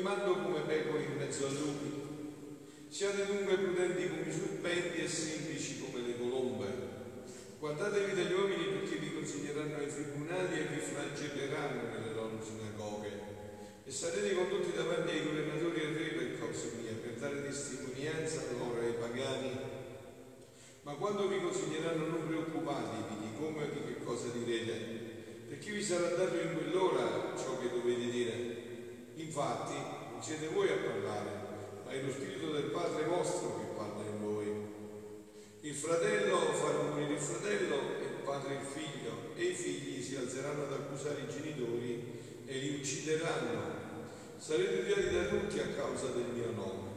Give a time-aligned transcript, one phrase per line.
[0.00, 2.08] mando come pecore in mezzo a lupi.
[2.88, 6.66] Siate dunque prudenti come i serpenti e semplici come le colombe.
[7.58, 13.12] Guardatevi dagli uomini perché vi consigleranno ai tribunali e vi flagelleranno nelle loro sinagoghe.
[13.84, 18.80] E sarete condotti davanti ai governatori e re per causa mia, per dare testimonianza loro
[18.80, 19.58] ai pagani.
[20.82, 24.72] Ma quando vi consiglieranno non preoccupatevi di come e di che cosa direte,
[25.48, 28.49] perché vi sarà dato in quell'ora ciò che dovete dire.
[29.20, 29.74] Infatti,
[30.10, 31.30] non siete voi a parlare,
[31.84, 34.68] ma è lo Spirito del Padre vostro che parla in voi.
[35.60, 40.16] Il fratello farà morire il fratello e il padre il figlio, e i figli si
[40.16, 43.78] alzeranno ad accusare i genitori e li uccideranno.
[44.38, 46.88] Sarete odiati da tutti a causa del mio nome,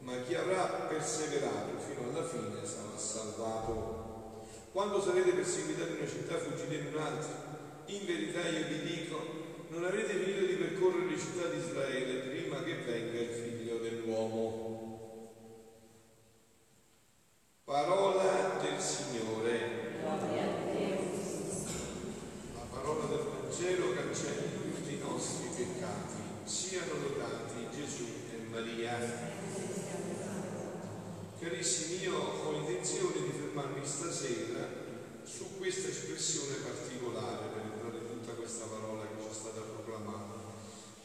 [0.00, 4.44] ma chi avrà perseverato fino alla fine sarà salvato.
[4.72, 7.50] Quando sarete perseguitati in una città, fuggite in un'altra.
[7.86, 9.41] In verità io vi dico,
[9.72, 15.32] non avete finito di percorrere le città di Israele prima che venga il figlio dell'uomo.
[17.64, 19.80] Parola del Signore.
[22.54, 26.20] La parola del Vangelo cancella tutti i nostri peccati.
[26.44, 28.98] Siano lodati Gesù e Maria.
[31.40, 34.68] Carissimi, io ho intenzione di fermarmi stasera
[35.24, 40.40] su questa espressione particolare per entrare in tutta questa parola che stata proclamata.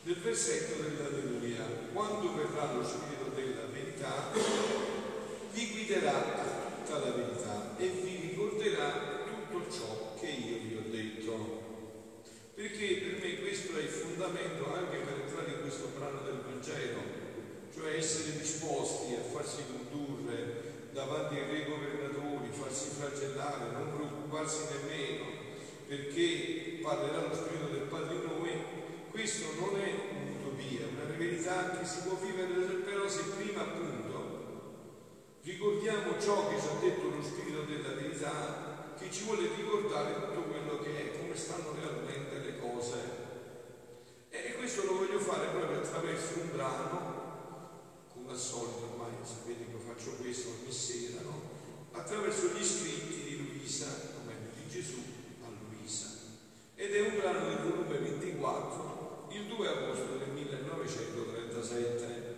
[0.03, 4.31] Del versetto dell'Alleluia, quando verrà lo Spirito della verità,
[5.53, 10.91] vi guiderà a tutta la verità e vi ricorderà tutto ciò che io vi ho
[10.91, 11.65] detto.
[12.53, 17.01] Perché per me questo è il fondamento anche per entrare in questo brano del Vangelo,
[17.73, 25.25] cioè essere disposti a farsi condurre davanti ai re governatori, farsi flagellare, non preoccuparsi nemmeno,
[25.87, 28.51] perché parlerà lo Spirito del Padre in noi,
[29.17, 32.53] questo non è un'utopia, una verità che si può vivere,
[32.85, 39.09] però se prima appunto ricordiamo ciò che ci ha detto lo Spirito della verità, che
[39.09, 42.95] ci vuole ricordare tutto quello che è, come stanno realmente le cose.
[44.29, 47.15] E questo lo voglio fare proprio attraverso un brano,
[48.13, 51.41] come al solito ormai sapete che faccio questo ogni sera, no?
[51.93, 55.01] attraverso gli scritti di Luisa, o di Gesù
[55.43, 56.05] a Luisa.
[56.75, 58.96] Ed è un brano del volume 24,
[59.37, 62.35] il 2 agosto del 1937,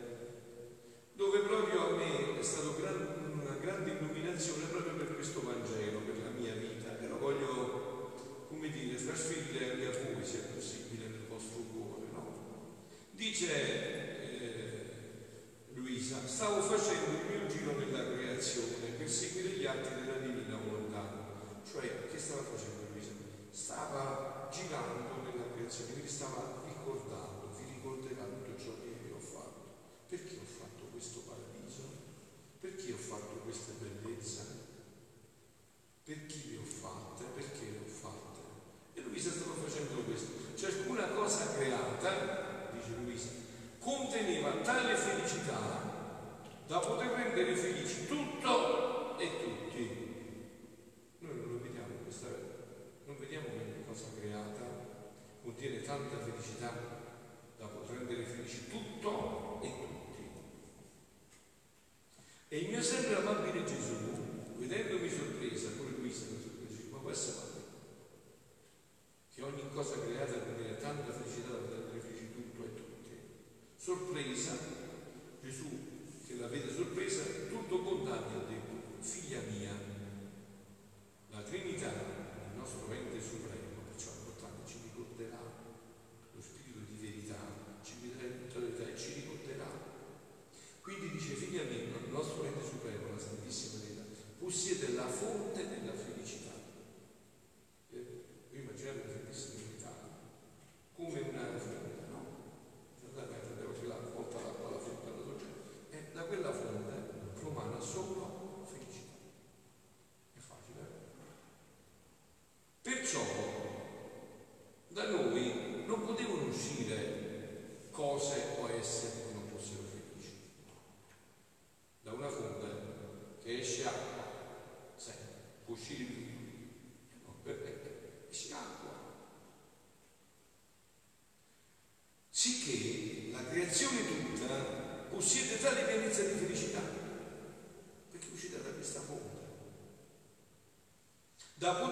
[1.14, 6.32] dove proprio a me è stata una grande illuminazione proprio per questo Vangelo, per la
[6.32, 11.62] mia vita, e lo voglio, come dire, trasferire anche a voi, se possibile, nel vostro
[11.72, 12.08] cuore.
[12.12, 12.36] No?
[13.12, 14.92] Dice eh,
[15.76, 21.08] Luisa, stavo facendo il mio giro nella creazione per seguire gli atti della divina volontà.
[21.70, 23.12] Cioè, che stava facendo Luisa?
[23.52, 26.59] Stava girando nella creazione, quindi stava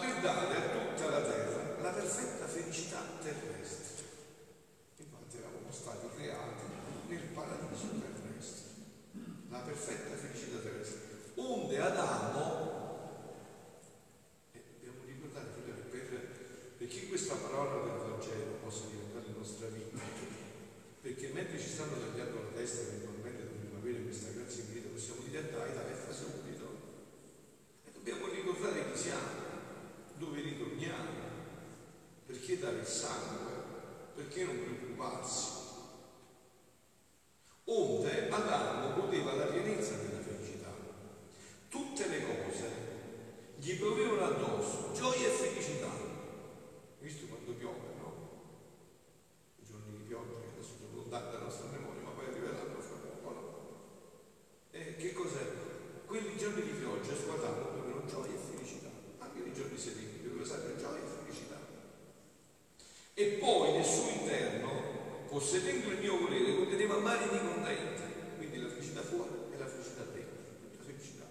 [0.07, 4.05] per dare a tutta la terra la perfetta felicità terrestre.
[4.97, 6.63] Infatti eravamo stati creati
[7.07, 8.71] nel paradiso terrestre,
[9.49, 10.99] la perfetta felicità terrestre.
[11.35, 13.35] Onde Adamo,
[14.53, 15.47] e dobbiamo ricordare
[15.91, 19.99] per, perché questa parola del Vangelo possa diventare nostra vita,
[21.01, 25.21] perché mentre ci stanno tagliando la testa eventualmente dobbiamo avere questa grazia di vita, possiamo
[25.27, 26.56] dire dai, dai, fa subito
[32.87, 33.51] sangue,
[34.15, 35.57] perché non preoccuparsi.
[37.69, 40.73] Onde Adamo godeva la pienezza della felicità.
[41.67, 42.65] Tutte le cose
[43.57, 45.89] gli piovevano addosso, gioia e felicità.
[46.99, 48.13] Visto quando piove, no?
[49.59, 52.95] I giorni di pioggia che adesso sono lontani dalla nostra memoria, ma poi arriveranno fra
[52.95, 53.43] poco, no?
[54.71, 55.45] E che cos'è?
[56.05, 58.89] Quelli giorni di pioggia su Adamo dovevano gioia e felicità.
[59.17, 61.57] Anche i giorni sereni dovevano sempre gioia e felicità.
[63.13, 68.01] E poi nel suo interno possedendo il mio volere, conteneva mari di contenti,
[68.37, 71.25] quindi la felicità fuori e la felicità dentro, tutta felicità.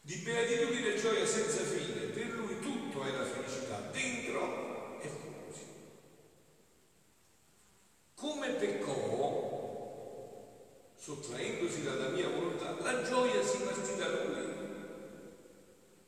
[0.00, 5.26] Di beatitudine e gioia senza fine, per lui tutto era felicità, dentro e fuori.
[8.14, 9.26] Come peccò,
[10.98, 14.56] sottraendosi dalla mia volontà, la gioia si partì da lui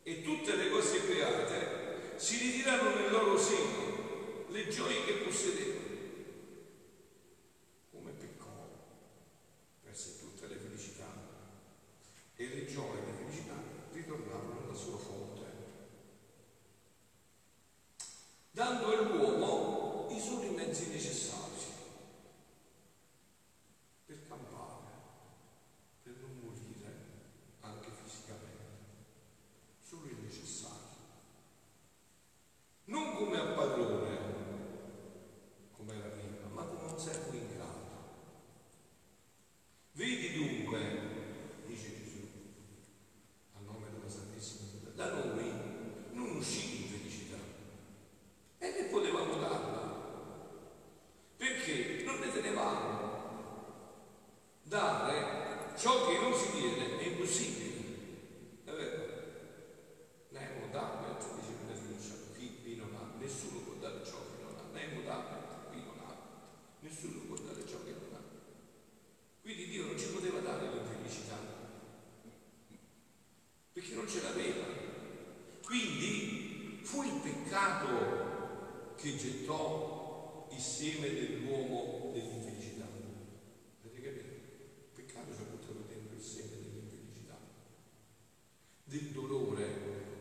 [0.03, 5.81] e tutte le cose create si ritirarono nel loro seno, le gioie che possedevano.
[12.41, 13.55] e le gioie e le felicità
[13.93, 15.45] ritornavano alla sua fonte,
[18.51, 21.39] dando all'uomo i soli mezzi necessari
[24.07, 24.87] per campare,
[26.03, 26.95] per non morire
[27.61, 28.65] anche fisicamente,
[29.83, 30.79] solo il necessario.
[32.85, 34.19] Non come a padrone,
[35.77, 37.79] come era prima, ma come un servo ingrato.
[39.93, 41.11] Vedi dunque
[45.01, 45.51] da noi
[46.13, 47.39] non uscì in felicità
[48.59, 49.97] e ne potevamo darla
[51.39, 53.09] perché non ne tenevamo
[54.65, 57.71] dare ciò che non si tiene è impossibile
[58.65, 59.09] è vero
[60.29, 64.71] Nemo Damet dice una fiducia chi non ha nessuno può dare ciò che non ha
[64.75, 66.15] Nemo Damet qui non ha
[66.81, 68.23] nessuno può dare ciò che non ha
[69.41, 71.39] quindi Dio non ci poteva dare l'infelicità
[73.73, 74.81] perché non ce l'aveva
[75.71, 82.85] quindi fu il peccato che gettò il seme dell'uomo dell'infelicità.
[83.83, 84.29] Avete capito?
[84.29, 87.39] Il peccato ci ha buttato dentro il seme dell'infelicità,
[88.85, 89.69] del dolore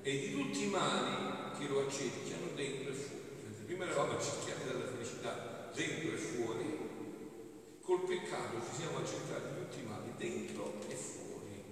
[0.01, 3.17] e di tutti i mali che lo accerchiano dentro e fuori.
[3.65, 6.77] Prima eravamo accerchiati dalla felicità dentro e fuori,
[7.81, 11.63] col peccato ci siamo accerchiati tutti i mali dentro e fuori.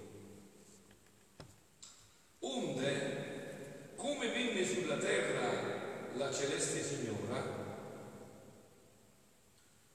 [2.40, 5.77] Onde come venne sulla terra
[6.18, 7.66] la celeste signora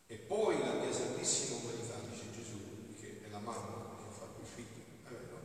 [0.07, 2.59] e poi la mia santissima umanità, dice Gesù,
[2.97, 5.37] che è la mamma che ha fatto il figlio, eh, no?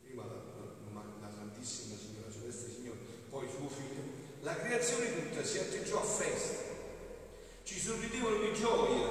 [0.00, 0.38] prima la,
[0.94, 2.98] la, la, santissima signora, celeste signora,
[3.28, 4.02] poi suo figlio,
[4.42, 6.62] la creazione tutta si atteggiò a festa,
[7.64, 9.08] ci sorridevano di gioia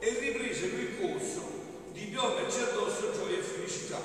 [0.00, 1.42] e ripresero il corso
[1.92, 4.00] di pioverci addosso gioia e felicità.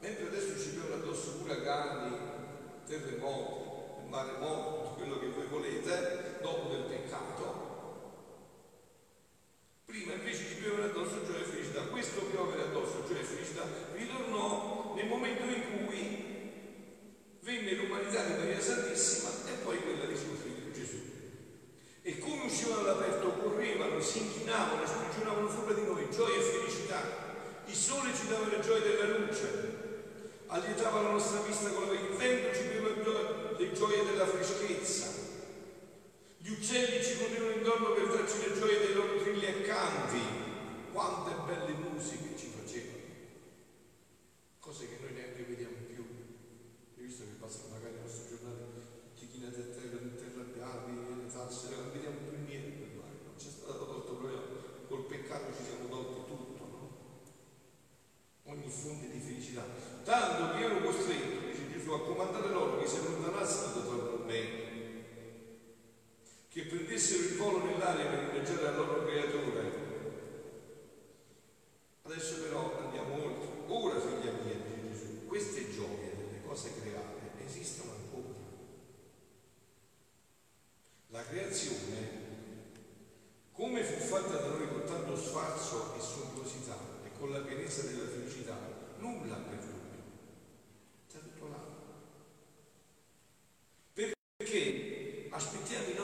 [0.00, 2.16] Mentre adesso ci piovono addosso uragani,
[2.86, 3.65] terremoti,
[4.08, 7.64] maremoti, tutto quello che voi volete, dopo del peccato.
[9.84, 11.82] Prima invece ci piovere addosso gioia e felicità.
[11.82, 16.24] Questo piovere addosso gioia e felicità ritornò nel momento in cui
[17.40, 20.98] venne l'umanità di Maria Santissima e poi quella di suo figlio Gesù.
[22.02, 27.24] E come uscivano all'aperto, correvano, si inchinavano, sprigionavano sopra di noi gioia e felicità.
[27.66, 29.84] Il sole ci dava le gioie della luce,
[30.46, 31.95] allietava la nostra vista con la
[72.16, 73.48] Adesso però andiamo oltre.
[73.66, 78.34] Ora, figlia mia, di Gesù, queste gioie delle cose create esistono ancora.
[81.08, 82.08] La creazione,
[83.52, 88.08] come fu fatta da noi con tanto sfarzo e sontuosità e con la pienezza della
[88.08, 88.56] felicità,
[88.96, 90.00] nulla per lui.
[91.06, 91.62] Sta tutto là.
[93.92, 95.95] Perché aspettiamo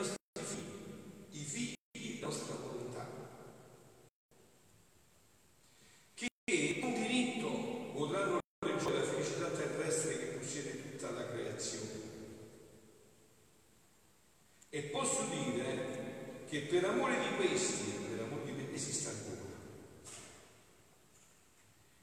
[17.03, 19.41] l'amore di questi, dell'amore di me, esiste ancora.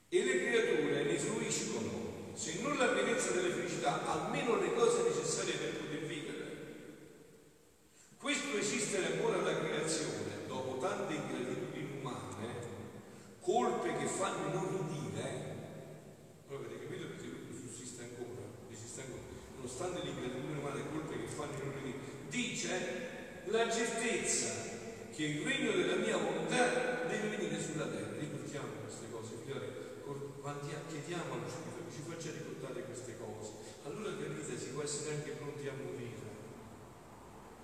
[0.09, 5.54] E le creature ne fruiscono, se non la pienezza della felicità, almeno le cose necessarie
[5.54, 6.07] per poter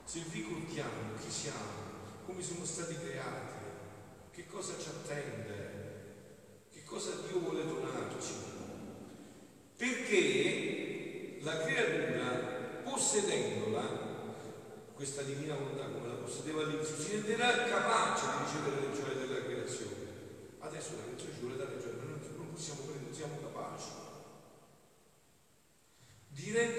[0.06, 3.54] Se ricordiamo chi siamo, come siamo stati creati,
[4.30, 8.34] che cosa ci attende, che cosa Dio vuole donarci,
[9.76, 14.04] perché la creatura, possedendola,
[14.94, 19.44] questa divina volontà come la possedeva all'inizio, si renderà capace di ricevere le gioie della
[19.44, 19.94] creazione.
[20.60, 23.88] Adesso la creazione ci vuole dare gioie, ma non possiamo prendere, siamo capaci.
[26.28, 26.75] Di rendere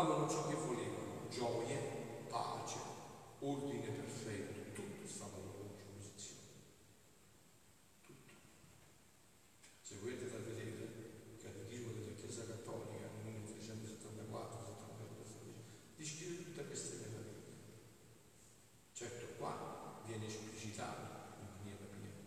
[0.00, 1.76] trovavano ciò che volevano, gioie,
[2.28, 2.78] pace,
[3.40, 6.40] ordine perfetto, tutto stava alla loro disposizione.
[8.00, 8.34] Tutto.
[9.82, 15.62] Se volete far a vedere il catechismo della Chiesa Cattolica nel 1974, 75,
[15.96, 17.58] descrive tutte queste meraviglie.
[18.92, 22.24] Certo qua viene esplicitato in maniera piena,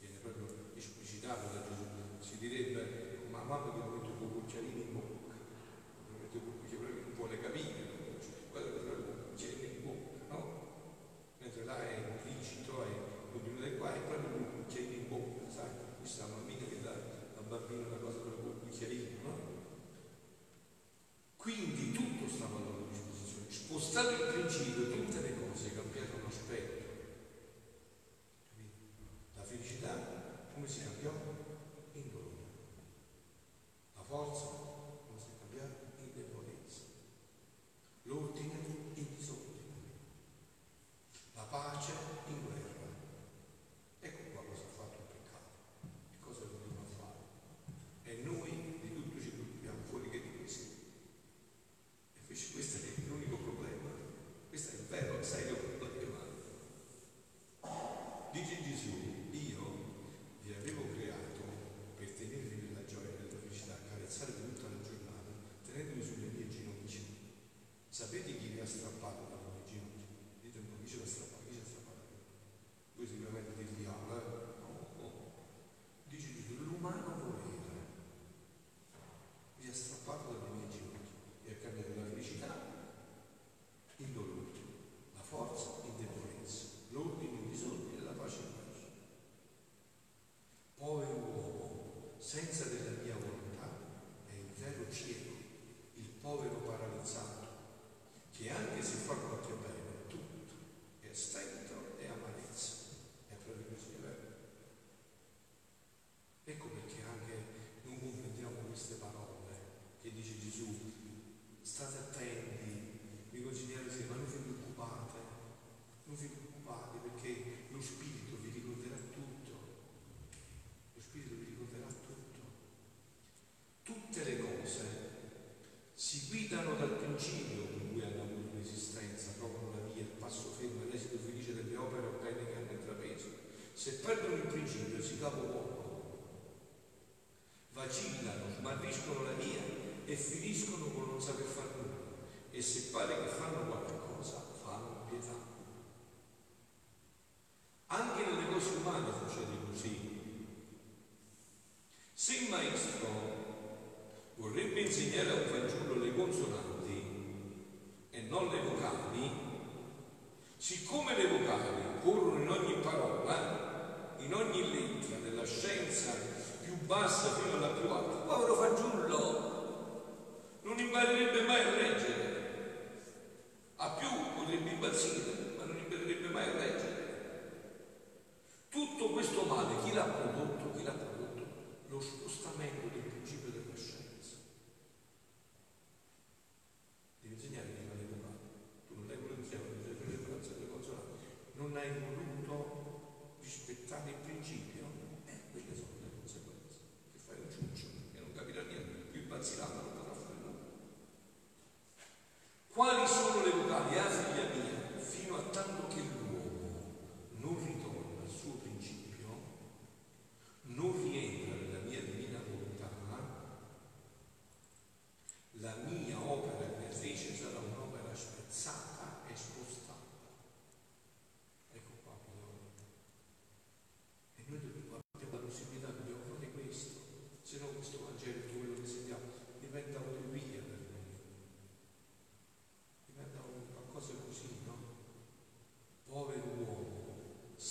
[0.00, 1.84] viene proprio esplicitato da Gesù.
[2.18, 4.93] Si direbbe, ma quando che ho detto con Cucciarini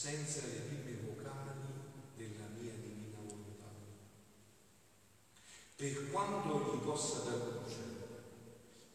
[0.04, 1.64] senza le prime vocali
[2.18, 3.72] della mia divina volontà.
[5.78, 7.80] Per quanto gli possa dar luce,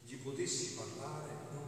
[0.05, 1.68] gli potessi parlare, non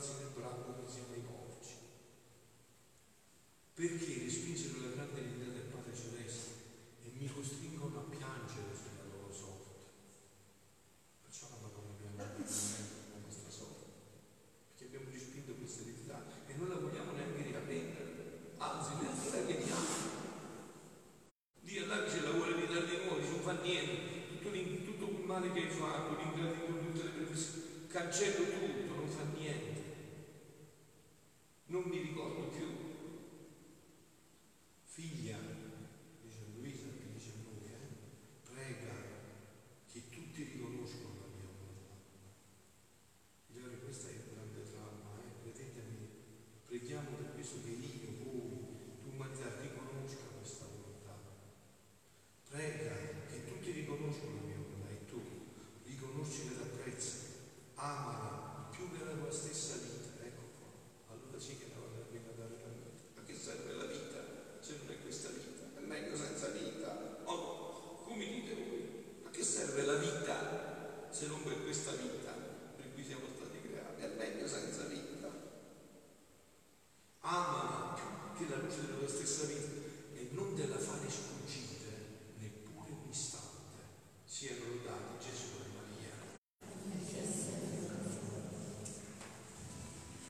[0.00, 1.29] anos lembrar, como dizia o